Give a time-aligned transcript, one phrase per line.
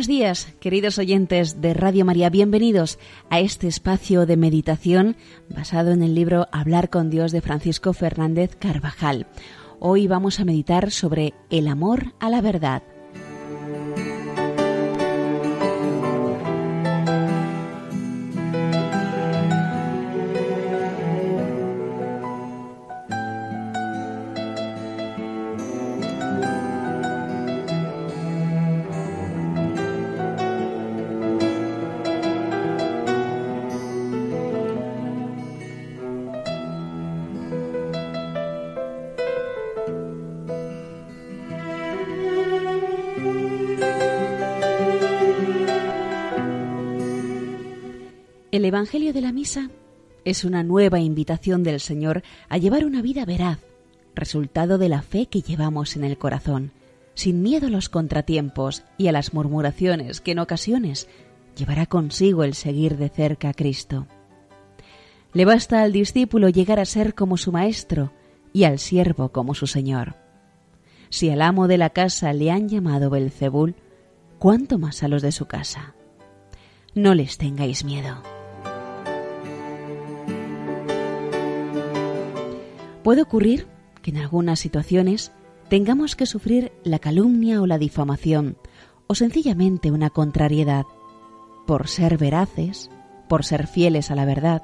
[0.00, 2.30] Buenos días, queridos oyentes de Radio María.
[2.30, 5.14] Bienvenidos a este espacio de meditación
[5.50, 9.26] basado en el libro Hablar con Dios de Francisco Fernández Carvajal.
[9.78, 12.82] Hoy vamos a meditar sobre el amor a la verdad.
[48.70, 49.68] Evangelio de la Misa
[50.24, 53.58] es una nueva invitación del Señor a llevar una vida veraz,
[54.14, 56.70] resultado de la fe que llevamos en el corazón,
[57.14, 61.08] sin miedo a los contratiempos y a las murmuraciones que en ocasiones
[61.56, 64.06] llevará consigo el seguir de cerca a Cristo.
[65.32, 68.12] Le basta al discípulo llegar a ser como su maestro
[68.52, 70.14] y al siervo como su señor.
[71.08, 73.74] Si al amo de la casa le han llamado Belcebul,
[74.38, 75.96] ¿cuánto más a los de su casa?
[76.94, 78.22] No les tengáis miedo.
[83.02, 83.66] Puede ocurrir
[84.02, 85.32] que en algunas situaciones
[85.68, 88.56] tengamos que sufrir la calumnia o la difamación,
[89.06, 90.84] o sencillamente una contrariedad,
[91.66, 92.90] por ser veraces,
[93.28, 94.62] por ser fieles a la verdad.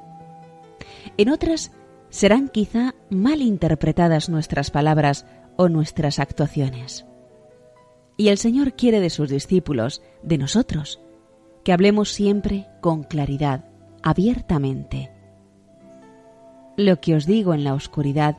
[1.16, 1.72] En otras
[2.10, 7.06] serán quizá mal interpretadas nuestras palabras o nuestras actuaciones.
[8.16, 11.00] Y el Señor quiere de sus discípulos, de nosotros,
[11.64, 13.64] que hablemos siempre con claridad,
[14.02, 15.10] abiertamente,
[16.76, 18.36] lo que os digo en la oscuridad,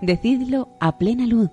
[0.00, 1.50] decidlo a plena luz,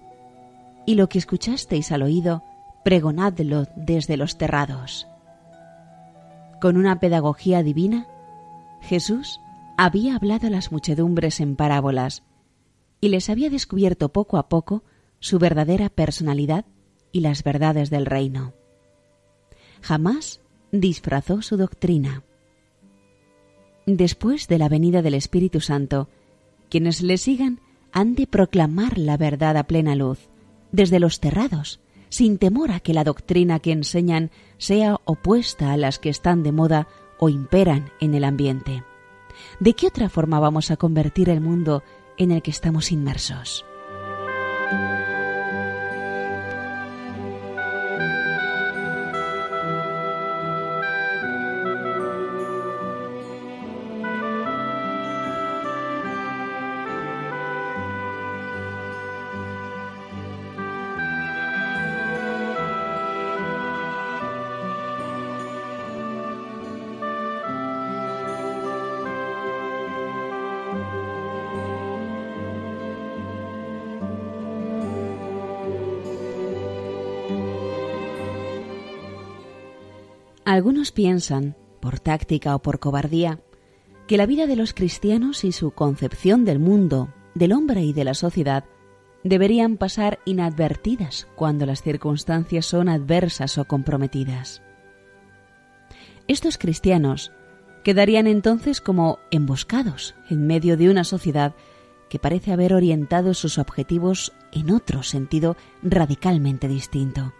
[0.86, 2.44] y lo que escuchasteis al oído,
[2.84, 5.08] pregonadlo desde los terrados.
[6.62, 8.08] Con una pedagogía divina,
[8.82, 9.40] Jesús
[9.78, 12.24] había hablado a las muchedumbres en parábolas
[13.02, 14.84] y les había descubierto poco a poco
[15.20, 16.66] su verdadera personalidad
[17.12, 18.54] y las verdades del reino.
[19.82, 20.42] Jamás
[20.72, 22.24] disfrazó su doctrina.
[23.86, 26.10] Después de la venida del Espíritu Santo,
[26.70, 27.60] quienes le sigan
[27.92, 30.30] han de proclamar la verdad a plena luz,
[30.72, 36.00] desde los terrados, sin temor a que la doctrina que enseñan sea opuesta a las
[36.00, 36.88] que están de moda
[37.20, 38.84] o imperan en el ambiente.
[39.60, 41.84] ¿De qué otra forma vamos a convertir el mundo
[42.18, 43.66] en el que estamos inmersos?
[80.56, 83.42] Algunos piensan, por táctica o por cobardía,
[84.08, 88.06] que la vida de los cristianos y su concepción del mundo, del hombre y de
[88.06, 88.64] la sociedad
[89.26, 94.62] deberían pasar inadvertidas cuando las circunstancias son adversas o comprometidas.
[96.30, 97.34] Estos cristianos
[97.84, 101.54] quedarían entonces como emboscados en medio de una sociedad
[102.10, 107.34] que parece haber orientado sus objetivos en otro sentido radicalmente distinto.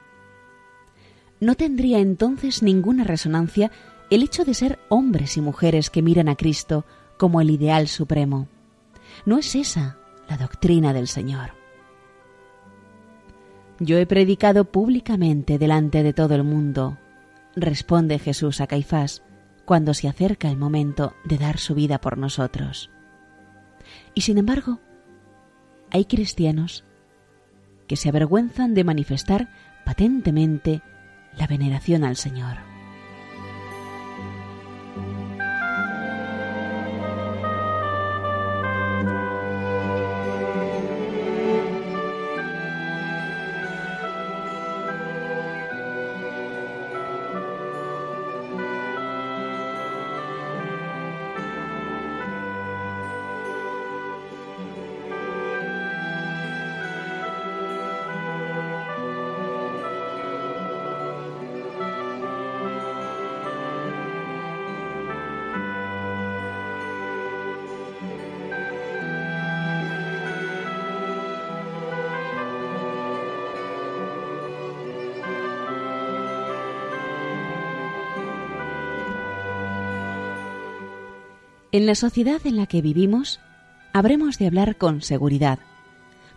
[1.40, 3.72] No tendría entonces ninguna resonancia
[4.10, 6.86] el hecho de ser hombres y mujeres que miran a Cristo
[7.18, 8.48] como el ideal supremo.
[9.26, 9.98] No es esa
[10.30, 11.52] la doctrina del Señor.
[13.80, 16.98] Yo he predicado públicamente delante de todo el mundo,
[17.56, 19.22] responde Jesús a Caifás
[19.66, 22.90] cuando se acerca el momento de dar su vida por nosotros.
[24.14, 24.80] Y sin embargo,
[25.92, 26.86] hay cristianos
[27.88, 29.50] que se avergüenzan de manifestar
[29.84, 30.82] patentemente
[31.38, 32.75] la veneración al Señor.
[81.76, 83.42] En la sociedad en la que vivimos,
[83.92, 85.60] habremos de hablar con seguridad,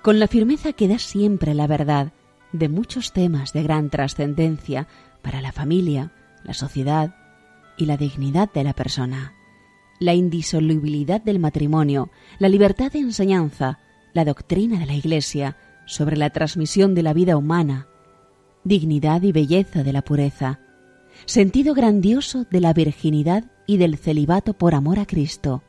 [0.03, 2.13] con la firmeza que da siempre la verdad
[2.51, 4.89] de muchos temas de gran trascendencia
[5.23, 6.11] para la familia,
[6.43, 7.15] la sociedad
[7.77, 9.35] y la dignidad de la persona,
[10.01, 13.79] la indisolubilidad del matrimonio, la libertad de enseñanza,
[14.15, 15.57] la doctrina de la Iglesia
[15.87, 17.87] sobre la transmisión de la vida humana,
[18.65, 20.59] dignidad y belleza de la pureza,
[21.27, 25.63] sentido grandioso de la virginidad y del celibato por amor a Cristo,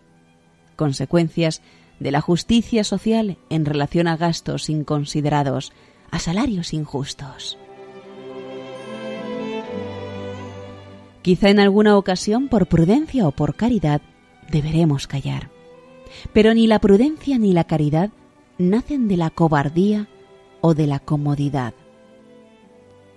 [0.77, 1.61] consecuencias
[1.99, 5.73] de la justicia social en relación a gastos inconsiderados,
[6.09, 7.59] a salarios injustos.
[11.21, 14.01] Quizá en alguna ocasión, por prudencia o por caridad,
[14.49, 15.51] deberemos callar.
[16.31, 18.11] Pero ni la prudencia ni la caridad
[18.57, 20.07] nacen de la cobardía
[20.61, 21.73] o de la comodidad.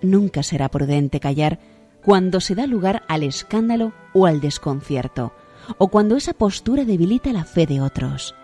[0.02, 1.61] Nunca será prudente callar
[2.04, 5.32] cuando se da lugar al escándalo o al desconcierto,
[5.78, 8.34] o cuando esa postura debilita la fe de otros.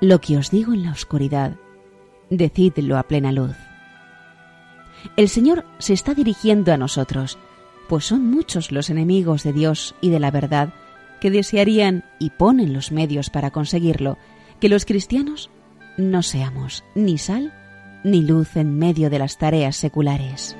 [0.00, 1.56] Lo que os digo en la oscuridad,
[2.30, 3.56] decidlo a plena luz.
[5.16, 7.38] El Señor se está dirigiendo a nosotros,
[7.88, 10.72] pues son muchos los enemigos de Dios y de la verdad
[11.20, 14.16] que desearían y ponen los medios para conseguirlo,
[14.58, 15.50] que los cristianos
[15.98, 17.52] no seamos ni sal
[18.04, 20.56] ni luz en medio de las tareas seculares.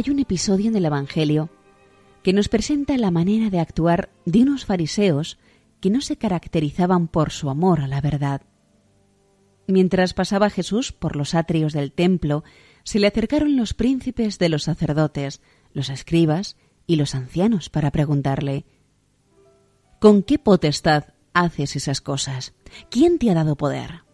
[0.00, 1.50] Hay un episodio en el Evangelio
[2.22, 5.38] que nos presenta la manera de actuar de unos fariseos
[5.78, 8.40] que no se caracterizaban por su amor a la verdad.
[9.66, 12.44] Mientras pasaba Jesús por los atrios del templo,
[12.82, 15.42] se le acercaron los príncipes de los sacerdotes,
[15.74, 16.56] los escribas
[16.86, 18.64] y los ancianos para preguntarle
[19.98, 22.54] ¿Con qué potestad haces esas cosas?
[22.90, 24.04] ¿Quién te ha dado poder?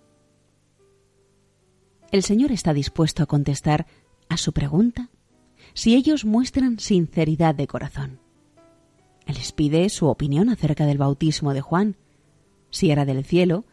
[2.10, 3.86] El Señor está dispuesto a contestar
[4.28, 5.10] a su pregunta
[5.76, 8.19] si ellos muestran sinceridad de corazón.
[9.26, 11.97] Les pide su opinión acerca del bautismo de Juan,
[12.71, 13.66] si era del cielo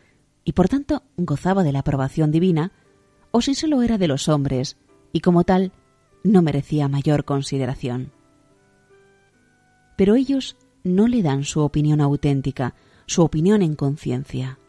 [0.44, 2.74] y por tanto gozaba de la aprobación divina,
[3.32, 4.76] o si solo era de los hombres
[5.14, 5.72] y como tal
[6.26, 8.12] no merecía mayor consideración.
[9.96, 14.60] Pero ellos no le dan su opinión auténtica, su opinión en conciencia.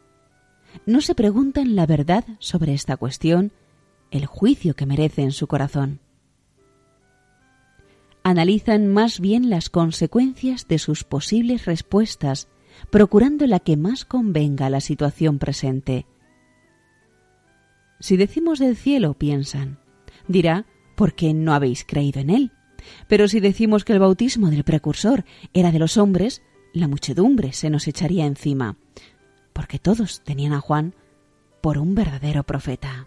[0.86, 3.50] No se preguntan la verdad sobre esta cuestión,
[4.12, 5.98] el juicio que merece en su corazón
[8.24, 12.48] analizan más bien las consecuencias de sus posibles respuestas,
[12.90, 16.06] procurando la que más convenga a la situación presente.
[18.00, 19.78] Si decimos del cielo, piensan,
[20.26, 20.66] dirá,
[20.96, 22.52] ¿por qué no habéis creído en él?
[23.08, 27.70] Pero si decimos que el bautismo del precursor era de los hombres, la muchedumbre se
[27.70, 28.76] nos echaría encima,
[29.52, 30.94] porque todos tenían a Juan
[31.60, 33.06] por un verdadero profeta.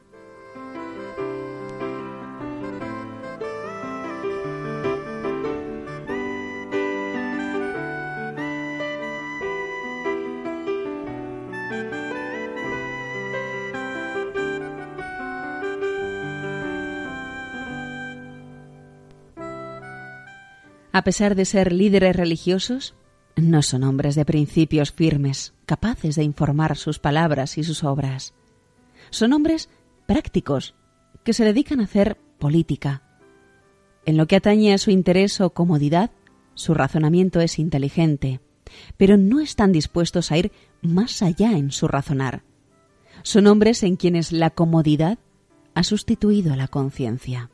[20.98, 22.96] A pesar de ser líderes religiosos,
[23.36, 28.34] no son hombres de principios firmes, capaces de informar sus palabras y sus obras.
[29.12, 29.70] Son hombres
[30.08, 30.74] prácticos,
[31.24, 33.04] que se dedican a hacer política.
[34.08, 36.10] En lo que atañe a su interés o comodidad,
[36.56, 38.40] su razonamiento es inteligente,
[38.98, 40.52] pero no están dispuestos a ir
[40.82, 42.42] más allá en su razonar.
[43.22, 45.20] Son hombres en quienes la comodidad
[45.76, 47.52] ha sustituido a la conciencia.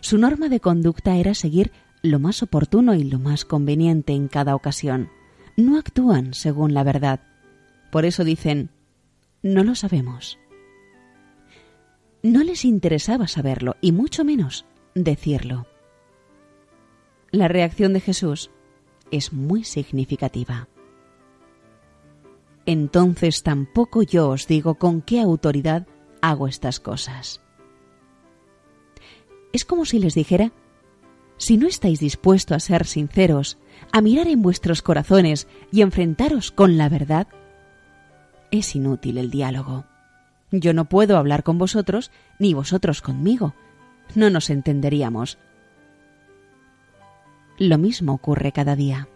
[0.00, 1.70] Su norma de conducta era seguir
[2.02, 5.10] lo más oportuno y lo más conveniente en cada ocasión.
[5.56, 7.20] No actúan según la verdad.
[7.90, 8.70] Por eso dicen,
[9.42, 10.38] no lo sabemos.
[12.22, 15.66] No les interesaba saberlo y mucho menos decirlo.
[17.30, 18.50] La reacción de Jesús
[19.10, 20.68] es muy significativa.
[22.66, 25.86] Entonces tampoco yo os digo con qué autoridad
[26.20, 27.40] hago estas cosas.
[29.52, 30.52] Es como si les dijera,
[31.40, 33.56] si no estáis dispuestos a ser sinceros,
[33.92, 37.28] a mirar en vuestros corazones y enfrentaros con la verdad,
[38.50, 39.86] es inútil el diálogo.
[40.52, 43.54] Yo no puedo hablar con vosotros ni vosotros conmigo.
[44.14, 45.38] No nos entenderíamos.
[47.56, 49.08] Lo mismo ocurre cada día.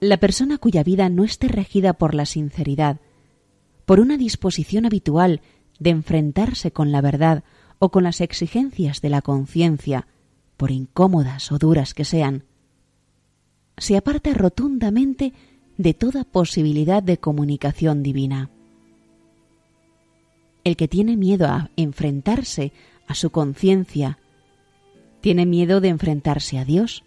[0.00, 3.00] La persona cuya vida no esté regida por la sinceridad,
[3.84, 5.42] por una disposición habitual
[5.78, 7.44] de enfrentarse con la verdad
[7.78, 10.06] o con las exigencias de la conciencia,
[10.62, 12.44] por incómodas o duras que sean,
[13.76, 15.32] se aparta rotundamente
[15.76, 18.48] de toda posibilidad de comunicación divina.
[20.62, 22.70] El que tiene miedo a enfrentarse
[23.08, 24.20] a su conciencia,
[25.20, 27.02] tiene miedo de enfrentarse a Dios.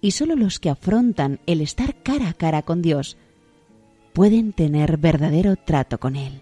[0.00, 3.18] Y sólo los que afrontan el estar cara a cara con Dios
[4.14, 6.40] pueden tener verdadero trato con Él.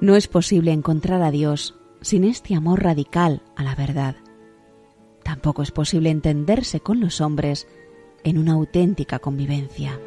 [0.00, 4.16] No es posible encontrar a Dios sin este amor radical a la verdad.
[5.22, 7.68] Tampoco es posible entenderse con los hombres
[8.24, 10.00] en una auténtica convivencia.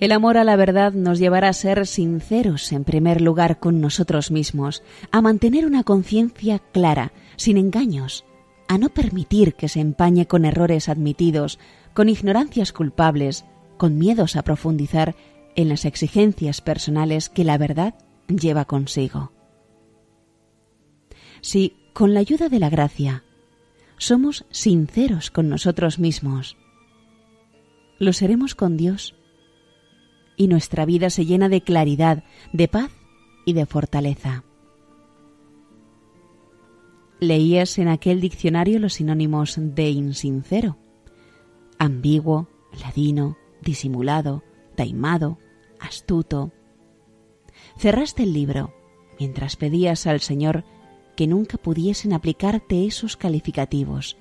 [0.00, 4.30] El amor a la verdad nos llevará a ser sinceros en primer lugar con nosotros
[4.30, 8.24] mismos, a mantener una conciencia clara, sin engaños,
[8.66, 11.58] a no permitir que se empañe con errores admitidos,
[11.92, 13.44] con ignorancias culpables,
[13.76, 15.14] con miedos a profundizar
[15.54, 17.94] en las exigencias personales que la verdad
[18.26, 19.32] lleva consigo.
[21.42, 23.24] Si, con la ayuda de la gracia,
[23.98, 26.56] somos sinceros con nosotros mismos,
[27.98, 29.14] lo seremos con Dios
[30.40, 32.90] y nuestra vida se llena de claridad, de paz
[33.44, 34.42] y de fortaleza.
[37.20, 40.78] Leías en aquel diccionario los sinónimos de insincero,
[41.76, 42.48] ambiguo,
[42.80, 44.42] ladino, disimulado,
[44.76, 45.36] taimado,
[45.78, 46.52] astuto.
[47.76, 48.72] Cerraste el libro
[49.18, 50.64] mientras pedías al Señor
[51.16, 54.16] que nunca pudiesen aplicarte esos calificativos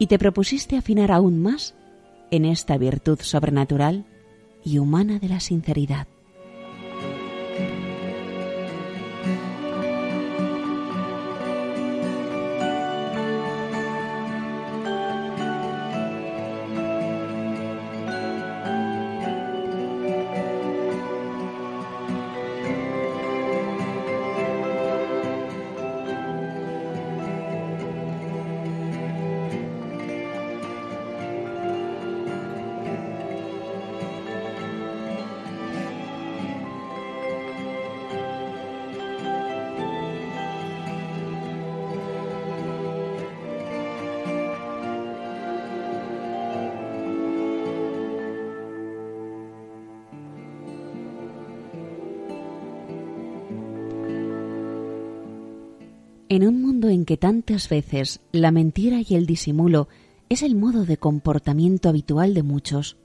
[0.00, 1.76] y te propusiste afinar aún más
[2.32, 4.04] en esta virtud sobrenatural
[4.64, 6.06] y humana de la sinceridad.
[56.32, 59.88] En un mundo en que tantas veces la mentira y el disimulo
[60.30, 62.96] es el modo de comportamiento habitual de muchos,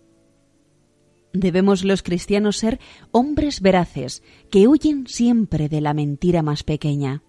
[1.33, 2.79] debemos los cristianos ser
[3.11, 7.21] hombres veraces que huyen siempre de la mentira más pequeña.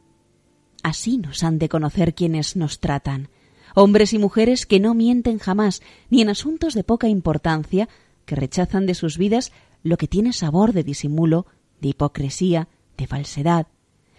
[0.84, 3.28] Así nos han de conocer quienes nos tratan,
[3.74, 7.88] hombres y mujeres que no mienten jamás, ni en asuntos de poca importancia,
[8.24, 9.50] que rechazan de sus vidas
[9.82, 11.46] lo que tiene sabor de disimulo,
[11.80, 13.66] de hipocresía, de falsedad,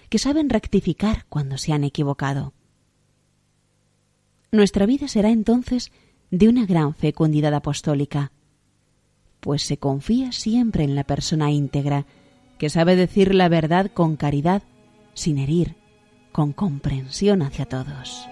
[0.09, 2.53] que saben rectificar cuando se han equivocado.
[4.51, 5.91] Nuestra vida será entonces
[6.31, 8.31] de una gran fecundidad apostólica,
[9.39, 12.05] pues se confía siempre en la persona íntegra,
[12.57, 14.63] que sabe decir la verdad con caridad,
[15.13, 15.75] sin herir,
[16.31, 18.27] con comprensión hacia todos.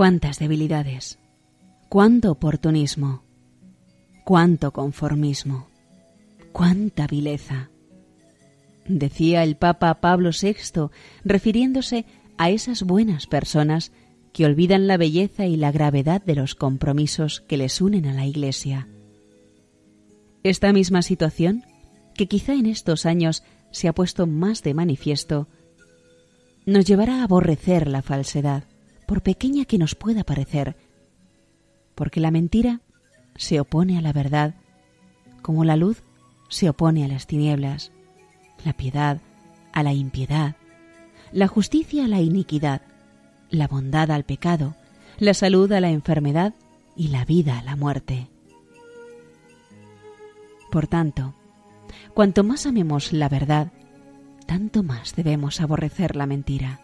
[0.00, 1.18] Cuántas debilidades,
[1.90, 3.22] cuánto oportunismo,
[4.24, 5.68] cuánto conformismo,
[6.52, 7.68] cuánta vileza.
[8.88, 10.88] decía el Papa Pablo VI,
[11.22, 12.06] refiriéndose
[12.38, 13.92] a esas buenas personas
[14.32, 18.24] que olvidan la belleza y la gravedad de los compromisos que les unen a la
[18.24, 18.88] Iglesia.
[20.42, 21.62] Esta misma situación,
[22.14, 25.46] que quizá en estos años se ha puesto más de manifiesto,
[26.64, 28.64] nos llevará a aborrecer la falsedad,
[29.10, 30.76] por pequeña que nos pueda parecer,
[31.96, 32.80] porque la mentira
[33.34, 34.54] se opone a la verdad,
[35.42, 36.04] como la luz
[36.48, 37.90] se opone a las tinieblas,
[38.64, 39.20] la piedad
[39.72, 40.54] a la impiedad,
[41.32, 42.82] la justicia a la iniquidad,
[43.50, 44.76] la bondad al pecado,
[45.18, 46.54] la salud a la enfermedad
[46.94, 48.30] y la vida a la muerte.
[50.70, 51.34] Por tanto,
[52.14, 53.72] cuanto más amemos la verdad,
[54.46, 56.80] tanto más debemos aborrecer la mentira.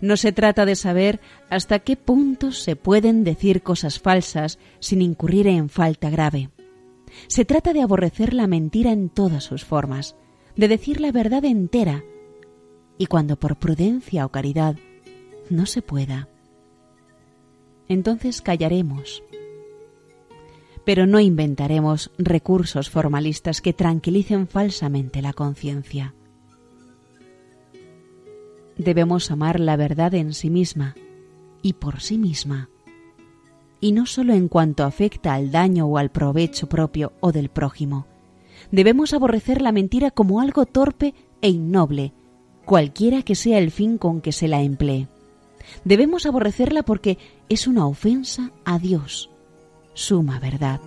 [0.00, 5.46] No se trata de saber hasta qué punto se pueden decir cosas falsas sin incurrir
[5.46, 6.50] en falta grave.
[7.26, 10.14] Se trata de aborrecer la mentira en todas sus formas,
[10.56, 12.04] de decir la verdad entera,
[12.98, 14.76] y cuando por prudencia o caridad
[15.50, 16.28] no se pueda,
[17.88, 19.22] entonces callaremos.
[20.84, 26.14] Pero no inventaremos recursos formalistas que tranquilicen falsamente la conciencia.
[28.78, 30.94] Debemos amar la verdad en sí misma
[31.62, 32.70] y por sí misma,
[33.80, 38.06] y no sólo en cuanto afecta al daño o al provecho propio o del prójimo.
[38.70, 42.12] Debemos aborrecer la mentira como algo torpe e innoble,
[42.64, 45.08] cualquiera que sea el fin con que se la emplee.
[45.84, 49.30] Debemos aborrecerla porque es una ofensa a Dios,
[49.94, 50.80] suma verdad.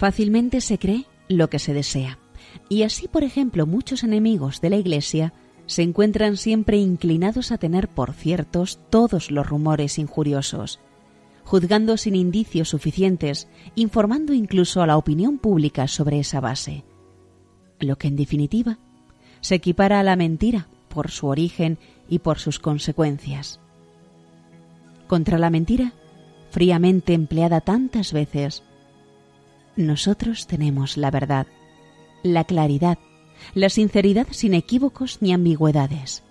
[0.00, 2.18] Fácilmente se cree lo que se desea.
[2.70, 5.34] Y así, por ejemplo, muchos enemigos de la Iglesia
[5.66, 10.80] se encuentran siempre inclinados a tener por ciertos todos los rumores injuriosos,
[11.44, 16.82] juzgando sin indicios suficientes, informando incluso a la opinión pública sobre esa base.
[17.78, 18.78] Lo que en definitiva
[19.42, 21.76] se equipara a la mentira por su origen
[22.08, 23.60] y por sus consecuencias.
[25.08, 25.92] Contra la mentira,
[26.48, 28.62] fríamente empleada tantas veces,
[29.80, 31.46] nosotros tenemos la verdad,
[32.22, 32.98] la claridad,
[33.54, 36.22] la sinceridad sin equívocos ni ambigüedades.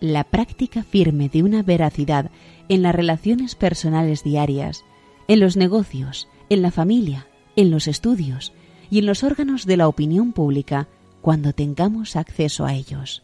[0.00, 2.30] La práctica firme de una veracidad
[2.68, 4.84] en las relaciones personales diarias,
[5.28, 8.52] en los negocios, en la familia, en los estudios
[8.90, 10.88] y en los órganos de la opinión pública
[11.22, 13.22] cuando tengamos acceso a ellos.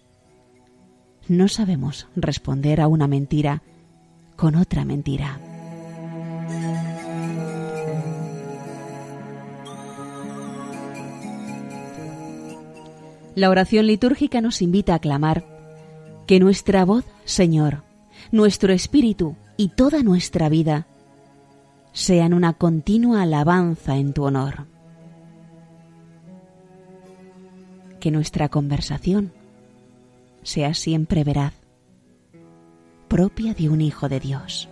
[1.29, 3.63] No sabemos responder a una mentira
[4.37, 5.39] con otra mentira.
[13.41, 15.47] La oración litúrgica nos invita a clamar
[16.27, 17.85] que nuestra voz, Señor,
[18.33, 20.87] nuestro espíritu y toda nuestra vida
[21.95, 24.67] sean una continua alabanza en tu honor.
[27.99, 29.33] Que nuestra conversación
[30.43, 31.55] sea siempre veraz,
[33.09, 34.69] propia de un Hijo de Dios.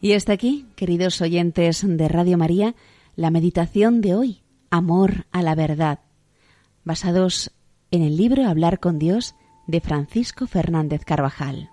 [0.00, 2.74] Y hasta aquí, queridos oyentes de Radio María,
[3.14, 6.00] la meditación de hoy, Amor a la Verdad,
[6.84, 7.50] basados
[7.90, 9.34] en el libro Hablar con Dios
[9.66, 11.70] de Francisco Fernández Carvajal.